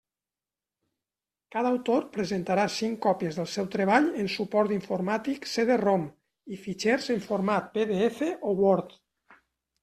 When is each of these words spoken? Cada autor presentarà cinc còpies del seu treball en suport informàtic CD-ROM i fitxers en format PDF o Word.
Cada 1.55 1.73
autor 1.73 2.07
presentarà 2.15 2.63
cinc 2.75 2.97
còpies 3.03 3.37
del 3.41 3.47
seu 3.57 3.67
treball 3.75 4.07
en 4.23 4.31
suport 4.37 4.73
informàtic 4.79 5.45
CD-ROM 5.53 6.07
i 6.57 6.61
fitxers 6.65 7.11
en 7.17 7.23
format 7.29 7.71
PDF 7.77 8.25
o 8.51 8.57
Word. 8.65 8.99